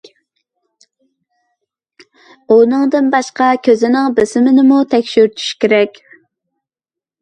ئۇنىڭدىن 2.49 3.13
باشقا، 3.19 3.53
كۆزنىڭ 3.71 4.11
بېسىمىنىمۇ 4.19 4.83
تەكشۈرتۈش 4.97 5.57
كېرەك. 5.65 6.07